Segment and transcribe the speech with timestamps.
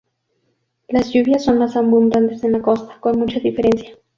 [0.87, 3.97] Las lluvias son más abundantes en la costa, con mucha diferencia.